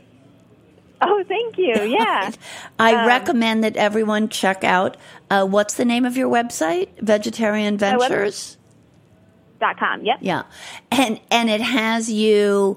[1.07, 1.75] Oh, thank you.
[1.99, 2.31] Yeah.
[2.79, 4.97] I Um, recommend that everyone check out
[5.31, 6.89] uh, what's the name of your website?
[7.01, 8.57] Vegetarian Ventures.
[9.61, 10.03] Dot com.
[10.05, 10.19] Yep.
[10.21, 10.43] Yeah,
[10.91, 12.77] and and it has you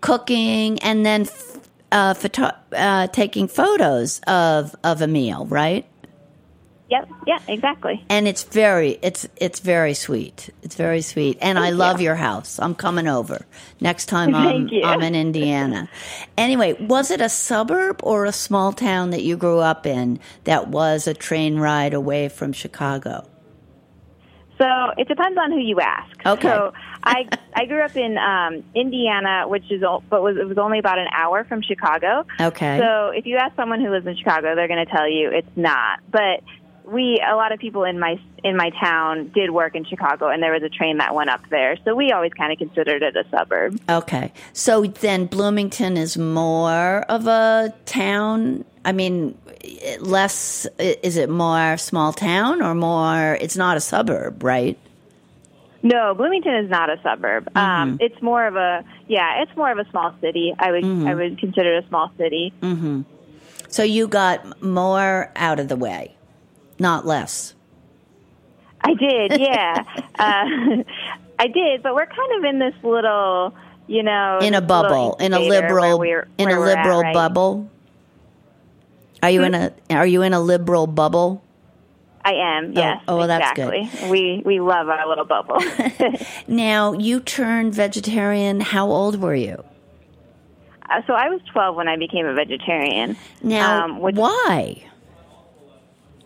[0.00, 1.58] cooking and then f-
[1.92, 5.86] uh, photo- uh, taking photos of of a meal, right?
[6.90, 7.08] Yep.
[7.26, 7.38] Yeah.
[7.46, 8.04] Exactly.
[8.08, 10.50] And it's very it's it's very sweet.
[10.62, 12.06] It's very sweet, and I love you.
[12.06, 12.58] your house.
[12.58, 13.46] I'm coming over
[13.80, 14.82] next time I'm Thank you.
[14.82, 15.88] I'm in Indiana.
[16.36, 20.68] Anyway, was it a suburb or a small town that you grew up in that
[20.68, 23.26] was a train ride away from Chicago?
[24.60, 24.66] So
[24.98, 26.26] it depends on who you ask.
[26.26, 26.48] Okay.
[26.48, 30.78] So I I grew up in um, Indiana, which is but was it was only
[30.78, 32.26] about an hour from Chicago.
[32.38, 32.78] Okay.
[32.78, 35.56] So if you ask someone who lives in Chicago, they're going to tell you it's
[35.56, 36.00] not.
[36.10, 36.42] But
[36.84, 40.42] we a lot of people in my in my town did work in Chicago, and
[40.42, 41.76] there was a train that went up there.
[41.84, 43.80] So we always kind of considered it a suburb.
[43.88, 44.32] Okay.
[44.52, 48.64] So then Bloomington is more of a town.
[48.84, 49.36] I mean,
[50.00, 54.78] less, is it more small town or more, it's not a suburb, right?
[55.82, 57.44] No, Bloomington is not a suburb.
[57.52, 57.58] Mm-hmm.
[57.58, 60.54] Um, it's more of a yeah, it's more of a small city.
[60.58, 61.06] I would Mm-hmm.
[61.08, 62.52] I would consider it a small city.
[63.68, 66.16] So you got more out of the way,
[66.80, 67.54] not less.
[68.80, 69.84] I did, yeah.
[70.18, 70.82] uh,
[71.38, 73.54] I did, but we're kind of in this little,
[73.86, 77.14] you know, In a bubble, in a liberal, where in a we're at liberal right-
[77.14, 77.70] bubble.
[79.22, 81.42] Are you in a, are you in a liberal bubble?
[82.24, 83.02] I am, yes.
[83.08, 83.72] oh, well, that's good.
[83.74, 84.10] exactly.
[84.10, 85.58] We we love our little bubble.
[86.46, 88.60] Now, you turned vegetarian.
[88.60, 89.62] How old were you?
[90.88, 93.16] Uh, so I was 12 when I became a vegetarian.
[93.42, 94.84] Now, um, which, why?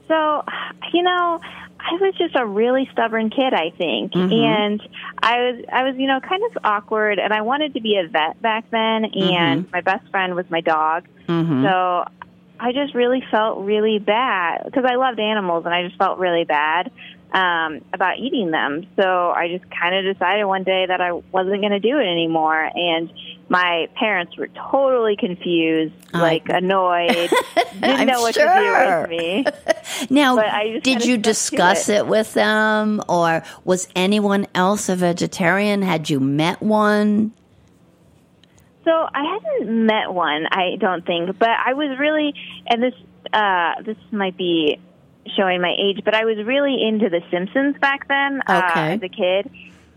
[0.09, 0.45] So,
[0.93, 1.41] you know,
[1.81, 4.33] I was just a really stubborn kid, I think, Mm-hmm.
[4.33, 4.83] and
[5.23, 8.09] I was, I was, you know, kind of awkward, and I wanted to be a
[8.09, 9.19] vet back then, Mm-hmm.
[9.19, 12.05] and my best friend was my dog, so
[12.61, 16.45] I just really felt really bad because I loved animals, and I just felt really
[16.45, 16.91] bad
[17.33, 18.87] um, about eating them.
[18.97, 22.07] So I just kind of decided one day that I wasn't going to do it
[22.07, 23.11] anymore, and
[23.49, 27.31] my parents were totally confused, I- like annoyed,
[27.81, 28.47] didn't know what sure.
[28.47, 29.47] to do with me.
[30.11, 31.99] Now, But I just did you discuss it.
[31.99, 32.07] it.
[32.07, 35.83] with them, or was anyone else a vegetarian?
[35.83, 37.33] Had you met one?
[38.85, 42.35] So I hadn't met one, I don't think, but I was really,
[42.67, 42.95] and this
[43.33, 44.79] uh, this might be
[45.37, 49.09] showing my age, but I was really into The Simpsons back then uh, as a
[49.09, 49.51] kid.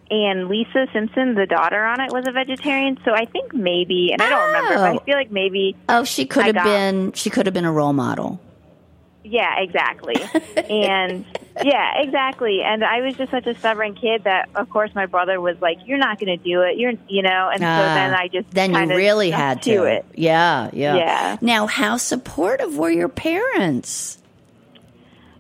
[0.10, 2.98] And Lisa Simpson, the daughter on it, was a vegetarian.
[3.04, 5.00] So I think maybe, and I don't remember, but Oh.
[5.02, 7.12] I feel like maybe, Oh, she could I have been.
[7.12, 8.40] She could have been a role model.
[9.26, 10.16] Yeah, exactly.
[10.70, 11.26] and
[11.62, 12.62] yeah, exactly.
[12.64, 15.80] And I was just such a stubborn kid that, of course, my brother was like,
[15.86, 17.50] "You're not going to do it." You're, you know.
[17.52, 19.84] And so Ah, then I just then you really had to to.
[19.84, 20.06] it.
[20.16, 20.96] Yeah, yeah.
[20.96, 21.38] Yeah.
[21.42, 24.18] Now, how supportive were your parents?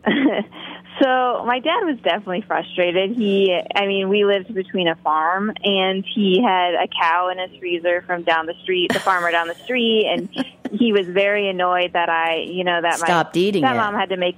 [1.01, 3.11] So my dad was definitely frustrated.
[3.11, 7.51] He, I mean, we lived between a farm, and he had a cow in his
[7.59, 10.29] freezer from down the street, the farmer down the street, and
[10.79, 13.67] he was very annoyed that I, you know, that Stopped my eating it.
[13.67, 14.35] stepmom had to make.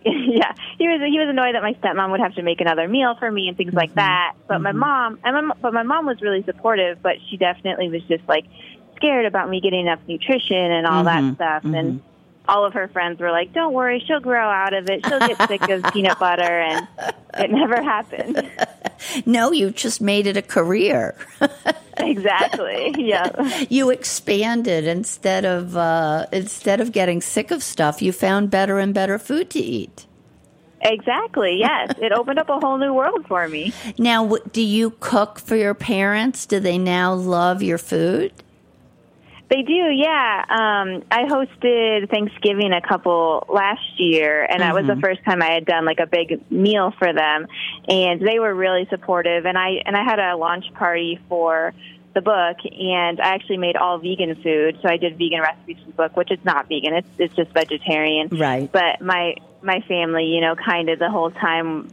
[0.04, 3.16] yeah, he was he was annoyed that my stepmom would have to make another meal
[3.18, 3.96] for me and things like Mm-hmm.
[3.96, 4.34] that.
[4.46, 8.02] But my mom, and my, but my mom was really supportive, but she definitely was
[8.04, 8.46] just like
[8.96, 11.30] scared about me getting enough nutrition and all Mm-hmm.
[11.30, 12.00] that stuff, and
[12.48, 15.04] all of her friends were like, "Don't worry, she'll grow out of it.
[15.06, 16.88] She'll get sick of peanut butter," and
[17.38, 18.50] it never happened.
[19.24, 21.14] No, you just made it a career.
[21.98, 22.92] exactly.
[22.98, 23.30] Yeah.
[23.70, 28.02] you expanded instead of uh, instead of getting sick of stuff.
[28.02, 30.06] You found better and better food to eat.
[30.80, 31.56] Exactly.
[31.58, 33.72] Yes, it opened up a whole new world for me.
[33.98, 36.46] Now, do you cook for your parents?
[36.46, 38.32] Do they now love your food?
[39.50, 40.44] They do, yeah.
[40.46, 45.52] Um, I hosted Thanksgiving a couple last year, and that was the first time I
[45.52, 47.46] had done like a big meal for them,
[47.88, 49.46] and they were really supportive.
[49.46, 51.72] And I and I had a launch party for
[52.14, 54.78] the book, and I actually made all vegan food.
[54.82, 57.50] So I did vegan recipes for the book, which is not vegan; it's it's just
[57.52, 58.28] vegetarian.
[58.28, 58.70] Right.
[58.70, 61.88] But my my family, you know, kind of the whole time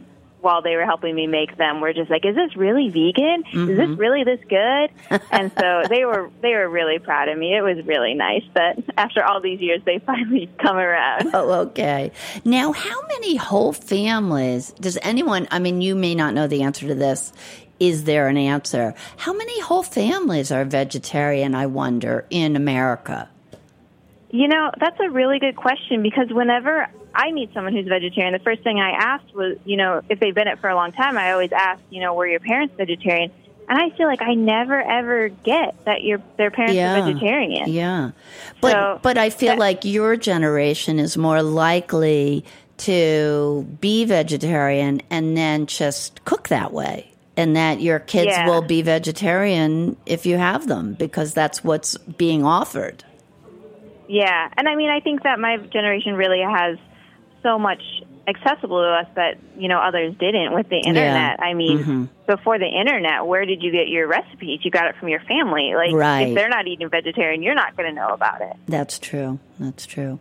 [0.46, 3.42] while they were helping me make them were just like, "Is this really vegan?
[3.52, 3.96] Is this mm-hmm.
[3.96, 7.56] really this good?" and so they were they were really proud of me.
[7.56, 11.34] It was really nice that after all these years, they finally come around.
[11.34, 12.12] Oh, okay.
[12.44, 15.48] Now, how many whole families does anyone?
[15.50, 17.32] I mean, you may not know the answer to this.
[17.80, 18.94] Is there an answer?
[19.16, 21.56] How many whole families are vegetarian?
[21.56, 23.28] I wonder in America.
[24.30, 28.38] You know, that's a really good question because whenever I meet someone who's vegetarian, the
[28.40, 31.16] first thing I asked was, you know, if they've been it for a long time,
[31.16, 33.32] I always ask, you know, were your parents vegetarian?
[33.68, 37.00] And I feel like I never ever get that your their parents Yeah.
[37.00, 37.72] are vegetarian.
[37.72, 38.10] Yeah,
[38.60, 42.44] but So- but I feel that- like your generation is more likely
[42.78, 47.06] to be vegetarian and then just cook that way.
[47.38, 48.46] And that your kids Yeah.
[48.48, 53.04] will be vegetarian if you have them because that's what's being offered.
[54.08, 56.78] Yeah, and I mean, I think that my generation really has
[57.46, 57.82] so much
[58.28, 61.38] accessible to us that you know others didn't with the internet.
[61.40, 62.04] I mean, Mm-hmm.
[62.26, 64.60] before the internet, where did you get your recipes?
[64.64, 65.74] You got it from your family.
[65.76, 66.22] Like, Right.
[66.28, 68.54] if they're not eating vegetarian, you're not going to know about it.
[68.66, 69.38] That's true.
[69.60, 70.18] That's true.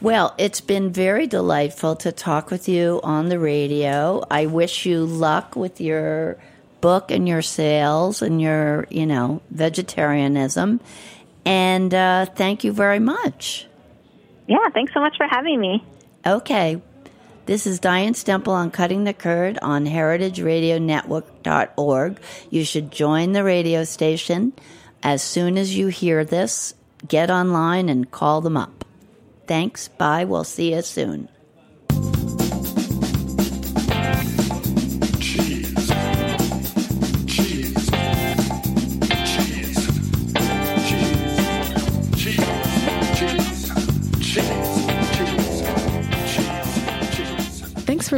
[0.00, 4.24] Well, it's been very delightful to talk with you on the radio.
[4.28, 6.36] I wish you luck with your
[6.80, 10.80] book and your sales and your, you know, vegetarianism.
[11.44, 13.66] And uh, thank you very much.
[14.48, 15.84] Yeah, thanks so much for having me.
[16.26, 16.82] Okay.
[17.46, 22.20] This is Diane Stemple on Cutting the Curd on heritageradionetwork.org.
[22.50, 24.52] You should join the radio station.
[25.04, 26.74] As soon as you hear this,
[27.06, 28.84] get online and call them up.
[29.46, 29.86] Thanks.
[29.86, 30.24] Bye.
[30.24, 31.28] We'll see you soon.